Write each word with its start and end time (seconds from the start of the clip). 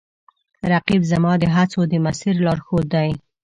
رقیب 0.71 1.01
زما 1.11 1.31
د 1.39 1.43
هڅو 1.55 1.81
د 1.91 1.93
مسیر 2.05 2.35
لارښود 2.45 2.85
دی 2.93 3.09